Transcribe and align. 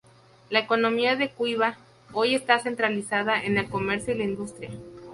La 0.49 0.57
economía 0.61 1.15
de 1.15 1.29
Cuiabá, 1.29 1.77
hoy, 2.11 2.33
está 2.33 2.57
centralizada 2.57 3.39
en 3.43 3.59
el 3.59 3.69
comercio 3.69 4.15
y 4.15 4.17
la 4.17 4.23
industria. 4.23 4.71